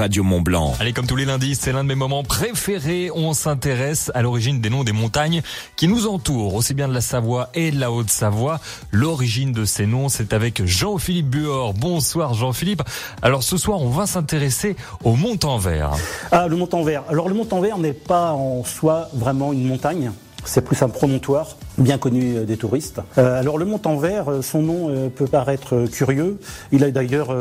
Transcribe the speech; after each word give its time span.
Radio 0.00 0.22
Mont 0.22 0.40
Blanc. 0.40 0.72
Allez, 0.80 0.94
comme 0.94 1.06
tous 1.06 1.14
les 1.14 1.26
lundis, 1.26 1.54
c'est 1.54 1.72
l'un 1.72 1.84
de 1.84 1.88
mes 1.88 1.94
moments 1.94 2.22
préférés. 2.22 3.10
On 3.14 3.34
s'intéresse 3.34 4.10
à 4.14 4.22
l'origine 4.22 4.58
des 4.58 4.70
noms 4.70 4.82
des 4.82 4.92
montagnes 4.92 5.42
qui 5.76 5.88
nous 5.88 6.06
entourent, 6.06 6.54
aussi 6.54 6.72
bien 6.72 6.88
de 6.88 6.94
la 6.94 7.02
Savoie 7.02 7.50
et 7.52 7.70
de 7.70 7.78
la 7.78 7.92
Haute-Savoie. 7.92 8.60
L'origine 8.92 9.52
de 9.52 9.66
ces 9.66 9.84
noms, 9.84 10.08
c'est 10.08 10.32
avec 10.32 10.64
Jean-Philippe 10.64 11.28
Buor. 11.28 11.74
Bonsoir 11.74 12.32
Jean-Philippe. 12.32 12.82
Alors 13.20 13.42
ce 13.42 13.58
soir, 13.58 13.82
on 13.82 13.90
va 13.90 14.06
s'intéresser 14.06 14.74
au 15.04 15.16
Mont-en-Vert. 15.16 15.90
Ah, 16.32 16.48
le 16.48 16.56
Mont-en-Vert. 16.56 17.04
Alors 17.10 17.28
le 17.28 17.34
Mont-en-Vert 17.34 17.76
n'est 17.76 17.92
pas 17.92 18.32
en 18.32 18.64
soi 18.64 19.10
vraiment 19.12 19.52
une 19.52 19.66
montagne. 19.66 20.12
C'est 20.46 20.64
plus 20.64 20.80
un 20.82 20.88
promontoire 20.88 21.56
bien 21.80 21.98
connu 21.98 22.36
euh, 22.36 22.44
des 22.44 22.56
touristes. 22.56 23.00
Euh, 23.18 23.40
alors 23.40 23.58
le 23.58 23.64
Mont-en-Vert, 23.64 24.30
euh, 24.30 24.42
son 24.42 24.62
nom 24.62 25.10
peut 25.14 25.26
paraître 25.26 25.86
curieux. 25.90 26.38
Il 26.72 26.84
a 26.84 26.90
d'ailleurs 26.90 27.34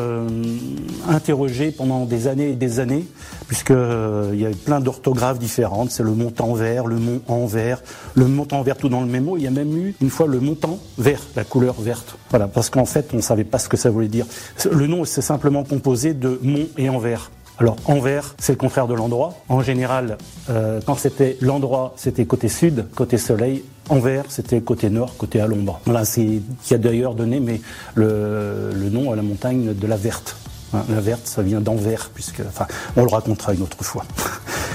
interrogé 1.07 1.71
pendant 1.71 2.05
des 2.05 2.27
années 2.27 2.49
et 2.49 2.55
des 2.55 2.79
années, 2.79 3.05
puisqu'il 3.47 4.39
y 4.39 4.45
a 4.45 4.49
plein 4.65 4.79
d'orthographes 4.79 5.39
différentes. 5.39 5.91
C'est 5.91 6.03
le 6.03 6.11
Mont-en-Vert, 6.11 6.85
le 6.85 6.97
Mont-en-Vert, 6.97 7.81
le 8.15 8.25
Mont-en-Vert 8.27 8.77
tout 8.77 8.89
dans 8.89 9.01
le 9.01 9.07
même 9.07 9.25
mot. 9.25 9.37
Il 9.37 9.43
y 9.43 9.47
a 9.47 9.51
même 9.51 9.75
eu 9.77 9.95
une 10.01 10.09
fois 10.09 10.27
le 10.27 10.39
Montant-Vert, 10.39 11.21
la 11.35 11.43
couleur 11.43 11.79
verte. 11.81 12.15
Voilà, 12.29 12.47
parce 12.47 12.69
qu'en 12.69 12.85
fait, 12.85 13.09
on 13.13 13.17
ne 13.17 13.21
savait 13.21 13.43
pas 13.43 13.59
ce 13.59 13.69
que 13.69 13.77
ça 13.77 13.89
voulait 13.89 14.07
dire. 14.07 14.25
Le 14.71 14.87
nom, 14.87 15.05
c'est 15.05 15.21
simplement 15.21 15.63
composé 15.63 16.13
de 16.13 16.39
Mont 16.43 16.67
et 16.77 16.89
Envers. 16.89 17.31
Alors 17.59 17.75
Envers, 17.85 18.35
c'est 18.39 18.53
le 18.53 18.57
contraire 18.57 18.87
de 18.87 18.93
l'endroit. 18.93 19.33
En 19.49 19.61
général, 19.61 20.17
euh, 20.49 20.79
quand 20.85 20.95
c'était 20.95 21.37
l'endroit, 21.41 21.93
c'était 21.97 22.25
côté 22.25 22.47
sud, 22.47 22.85
côté 22.95 23.17
soleil. 23.17 23.63
Envers, 23.89 24.25
c'était 24.29 24.61
côté 24.61 24.89
nord, 24.89 25.17
côté 25.17 25.41
à. 25.41 25.47
Voilà, 25.83 26.05
c'est 26.05 26.41
qui 26.63 26.73
a 26.73 26.77
d'ailleurs 26.77 27.15
donné 27.15 27.39
mais 27.39 27.59
le, 27.95 28.71
le 28.73 28.89
nom 28.89 29.11
à 29.11 29.15
la 29.15 29.23
montagne 29.23 29.73
de 29.73 29.87
la 29.87 29.97
Verte. 29.97 30.37
Hein, 30.73 30.83
la 30.89 31.01
Verte, 31.01 31.25
ça 31.25 31.41
vient 31.41 31.59
d'Envers, 31.59 32.11
puisque, 32.13 32.41
enfin, 32.47 32.67
on 32.95 33.03
le 33.03 33.09
racontera 33.09 33.53
une 33.53 33.63
autre 33.63 33.83
fois. 33.83 34.05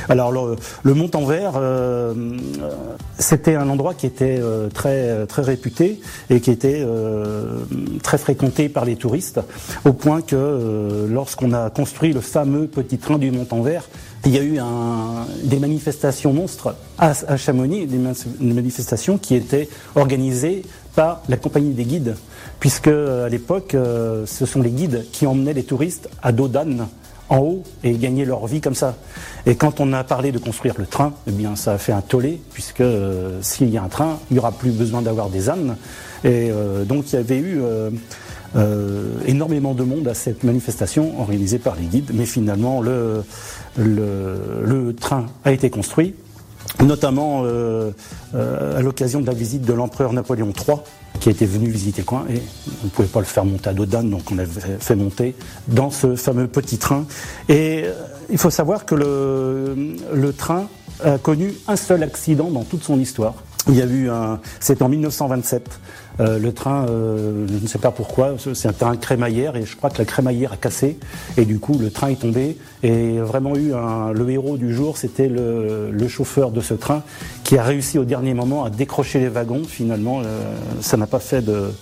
Alors 0.09 0.33
le, 0.33 0.57
le 0.83 0.95
Mont-en-Vert, 0.95 1.53
euh, 1.57 2.15
c'était 3.19 3.55
un 3.55 3.69
endroit 3.69 3.95
qui 3.95 4.07
était 4.07 4.39
euh, 4.41 4.69
très 4.71 5.43
réputé 5.43 6.01
et 6.31 6.41
qui 6.41 6.51
était 6.51 6.81
euh, 6.81 7.61
très 8.03 8.19
fréquenté 8.19 8.69
par 8.69 8.85
les 8.85 8.97
touristes, 8.97 9.41
au 9.85 9.93
point 9.93 10.21
que 10.21 11.07
lorsqu'on 11.09 11.53
a 11.53 11.71
construit 11.71 12.13
le 12.13 12.21
fameux 12.21 12.67
petit 12.67 12.99
train 12.99 13.19
du 13.19 13.31
Mont-en-Vert, 13.31 13.89
il 14.27 14.35
y 14.35 14.39
a 14.39 14.43
eu 14.43 14.59
des 15.45 15.59
manifestations 15.59 16.33
monstres 16.33 16.75
à, 16.99 17.37
Chamonix, 17.37 17.87
des, 17.87 17.99
manifestations 18.41 19.19
qui 19.19 19.35
étaient 19.35 19.69
organisées 19.97 20.63
par 20.95 21.23
la 21.29 21.37
compagnie 21.37 21.75
des 21.75 21.85
guides, 21.85 22.17
puisque 22.59 22.89
à 22.89 23.29
l'époque, 23.29 23.77
ce 24.25 24.47
sont 24.47 24.63
les 24.63 24.71
guides 24.71 25.05
qui 25.13 25.27
emmenaient 25.27 25.53
les 25.53 25.65
touristes 25.65 26.09
à 26.23 26.33
dos 26.33 26.49
d'âne 26.49 26.87
en 27.29 27.39
haut 27.39 27.63
et 27.83 27.93
gagner 27.93 28.25
leur 28.25 28.47
vie 28.47 28.61
comme 28.61 28.75
ça. 28.75 28.97
Et 29.47 29.55
quand 29.55 29.81
on 29.81 29.93
a 29.93 30.05
parlé 30.05 30.33
de 30.33 30.39
construire 30.39 30.75
le 30.79 30.87
train, 30.87 31.15
eh 31.27 31.31
bien 31.31 31.57
ça 31.57 31.73
a 31.73 31.79
fait 31.79 31.93
un 31.93 32.01
tollé, 32.01 32.41
puisque 32.53 32.81
euh, 32.81 33.39
s'il 33.43 33.71
y 33.71 33.79
a 33.79 33.83
un 33.83 33.89
train, 33.89 34.19
il 34.31 34.35
n'y 34.35 34.39
aura 34.39 34.53
plus 34.53 34.71
besoin 34.71 35.03
d'avoir 35.03 35.29
des 35.31 35.49
ânes. 35.49 35.77
Et 36.25 36.51
euh, 36.51 36.85
donc 36.85 37.13
il 37.13 37.17
y 37.17 37.19
avait 37.19 37.39
eu 37.39 37.61
euh, 38.57 39.19
énormément 39.27 39.75
de 39.75 39.83
monde 39.83 40.07
à 40.09 40.15
cette 40.15 40.45
manifestation 40.45 41.21
organisée 41.21 41.59
par 41.59 41.77
les 41.77 41.87
guides, 41.87 42.13
mais 42.15 42.27
finalement 42.27 42.81
le, 42.81 43.25
train 45.01 45.27
a 45.45 45.53
été 45.53 45.71
construit, 45.71 46.15
notamment 46.83 47.45
à 48.35 48.81
l'occasion 48.81 49.21
de 49.21 49.27
la 49.27 49.33
visite 49.33 49.63
de 49.63 49.73
l'empereur 49.73 50.13
Napoléon 50.13 50.53
III 50.67 50.79
qui 51.21 51.31
était 51.31 51.47
venu 51.47 51.69
visiter 51.69 52.03
coin 52.03 52.27
et 52.29 52.43
on 52.83 52.87
ne 52.87 52.91
pouvait 52.91 53.09
pas 53.09 53.21
le 53.21 53.27
faire 53.27 53.45
monter 53.45 53.71
à 53.71 53.73
dos 53.73 53.87
donc 53.87 54.31
on 54.31 54.35
l'avait 54.35 54.79
fait 54.79 54.97
monter 54.97 55.35
dans 55.69 55.91
ce 55.91 56.17
fameux 56.17 56.49
petit 56.49 56.79
train. 56.79 57.07
Et 57.49 57.85
euh, 57.85 57.93
il 58.31 58.39
faut 58.39 58.51
savoir 58.51 58.85
que 58.85 58.95
le 58.95 60.33
train 60.33 60.69
a 61.03 61.19
connu 61.19 61.55
un 61.67 61.77
seul 61.77 62.03
accident 62.03 62.51
dans 62.51 62.65
toute 62.65 62.83
son 62.83 62.99
histoire. 62.99 63.35
Il 63.69 63.77
y 63.77 63.83
a 63.83 63.87
eu 63.87 64.11
un, 64.11 64.41
c'est 64.61 64.83
en 64.83 64.89
1927. 64.89 65.81
Euh, 66.21 66.39
le 66.39 66.53
train, 66.53 66.87
euh, 66.89 67.47
je 67.49 67.63
ne 67.63 67.67
sais 67.67 67.79
pas 67.79 67.91
pourquoi, 67.91 68.37
c'est 68.53 68.83
un 68.83 68.97
crémaillère 68.97 69.57
et 69.57 69.65
je 69.65 69.77
crois 69.77 69.91
que 69.91 69.99
la 69.99 70.05
crémaillère 70.05 70.53
a 70.53 70.57
cassé 70.57 70.97
et 71.37 71.45
du 71.45 71.59
coup 71.59 71.77
le 71.77 71.91
train 71.91 72.09
est 72.09 72.21
tombé 72.21 72.57
et 72.85 73.19
vraiment 73.19 73.57
eu 73.57 73.75
un, 73.75 74.13
le 74.13 74.31
héros 74.31 74.57
du 74.57 74.73
jour, 74.73 74.97
c'était 74.97 75.29
le, 75.29 75.91
le, 75.91 76.09
chauffeur 76.09 76.53
de 76.53 76.61
ce 76.61 76.75
train 76.75 77.03
qui 77.43 77.59
a 77.59 77.65
réussi 77.65 77.99
au 77.99 78.05
dernier 78.05 78.33
moment 78.33 78.65
à 78.65 78.71
décrocher 78.71 79.19
les 79.19 79.29
wagons. 79.29 79.65
Finalement, 79.67 80.21
euh, 80.21 80.55
ça 80.81 80.97
n'a 80.97 81.09
pas 81.09 81.19
fait 81.19 81.43
de, 81.43 81.73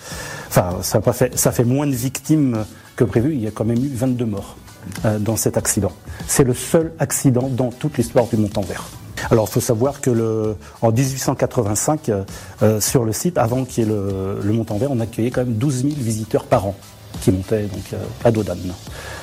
enfin 0.49 0.79
ça 0.81 0.99
n'a 0.99 1.03
pas 1.03 1.13
fait, 1.13 1.37
ça 1.37 1.53
fait 1.53 1.65
moins 1.65 1.87
de 1.87 1.95
victimes 1.95 2.65
que 2.97 3.05
prévu. 3.05 3.35
Il 3.35 3.43
y 3.43 3.47
a 3.47 3.51
quand 3.51 3.67
même 3.67 3.85
eu 3.85 3.91
22 3.93 4.25
morts 4.25 4.57
euh, 5.05 5.19
dans 5.19 5.37
cet 5.37 5.57
accident. 5.57 5.93
C'est 6.27 6.45
le 6.45 6.55
seul 6.55 6.93
accident 6.99 7.49
dans 7.49 7.71
toute 7.71 7.99
l'histoire 7.99 8.27
du 8.27 8.37
Mont-en-Vert. 8.37 8.85
Alors, 9.33 9.47
il 9.49 9.53
faut 9.53 9.61
savoir 9.61 10.01
que 10.01 10.11
le, 10.11 10.57
en 10.83 10.93
1885, 10.93 12.09
euh, 12.11 12.25
euh, 12.63 12.81
sur 12.81 13.05
le 13.05 13.13
site, 13.13 13.39
avant 13.39 13.65
qu'il 13.65 13.85
y 13.85 13.87
ait 13.87 13.91
le, 13.91 14.41
le 14.43 14.53
Mont-en-Vert, 14.53 14.91
on 14.93 15.01
accueillait 15.01 15.31
quand 15.31 15.45
même 15.45 15.55
12 15.55 15.83
000 15.83 15.95
visiteurs 15.97 16.45
par 16.45 16.67
an 16.67 16.77
qui 17.23 17.33
montaient 17.33 17.63
donc 17.63 17.95
euh, 17.95 17.97
à 18.25 18.31
Dodane. 18.31 18.73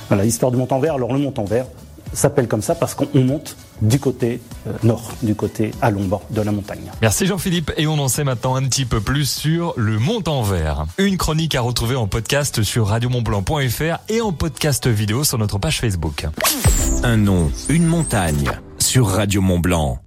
Voilà 0.07 0.23
l'histoire 0.23 0.51
du 0.51 0.57
Mont-en-Vert. 0.57 0.95
Alors, 0.95 1.13
le 1.13 1.19
Mont-en-Vert 1.19 1.65
s'appelle 2.11 2.47
comme 2.47 2.63
ça 2.63 2.73
parce 2.73 2.95
qu'on 2.95 3.07
monte 3.13 3.55
du 3.81 3.99
côté 3.99 4.41
euh, 4.67 4.71
nord, 4.83 5.11
du 5.21 5.35
côté 5.35 5.71
à 5.81 5.91
l'ombre 5.91 6.21
de 6.31 6.41
la 6.41 6.51
montagne. 6.51 6.91
Merci 7.01 7.27
Jean-Philippe 7.27 7.71
et 7.77 7.87
on 7.87 7.99
en 7.99 8.07
sait 8.07 8.23
maintenant 8.23 8.55
un 8.55 8.63
petit 8.63 8.85
peu 8.85 8.99
plus 9.01 9.29
sur 9.29 9.73
le 9.77 9.99
Mont-en-Vert. 9.99 10.85
Une 10.97 11.17
chronique 11.17 11.55
à 11.55 11.61
retrouver 11.61 11.95
en 11.95 12.07
podcast 12.07 12.63
sur 12.63 12.87
radiomontblanc.fr 12.87 13.99
et 14.09 14.21
en 14.21 14.31
podcast 14.31 14.87
vidéo 14.87 15.23
sur 15.23 15.37
notre 15.37 15.59
page 15.59 15.79
Facebook. 15.79 16.25
Un 17.03 17.17
nom, 17.17 17.51
une 17.69 17.85
montagne 17.85 18.51
sur 18.89 19.05
Radio 19.05 19.39
Mont 19.39 19.59
Blanc. 19.59 19.99